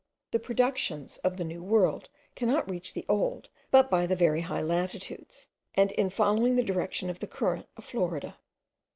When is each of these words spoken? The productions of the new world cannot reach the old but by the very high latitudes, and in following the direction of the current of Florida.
The 0.31 0.39
productions 0.39 1.17
of 1.19 1.37
the 1.37 1.43
new 1.43 1.61
world 1.61 2.09
cannot 2.35 2.67
reach 2.67 2.95
the 2.95 3.05
old 3.07 3.49
but 3.69 3.87
by 3.91 4.07
the 4.07 4.15
very 4.15 4.41
high 4.41 4.63
latitudes, 4.63 5.47
and 5.75 5.91
in 5.91 6.09
following 6.09 6.55
the 6.55 6.63
direction 6.63 7.07
of 7.11 7.19
the 7.19 7.27
current 7.27 7.67
of 7.77 7.85
Florida. 7.85 8.37